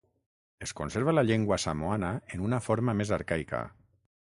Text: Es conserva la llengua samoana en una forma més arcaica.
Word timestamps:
Es 0.67 0.73
conserva 0.79 1.13
la 1.15 1.25
llengua 1.27 1.59
samoana 1.65 2.11
en 2.39 2.49
una 2.49 2.65
forma 2.71 3.01
més 3.03 3.17
arcaica. 3.23 3.67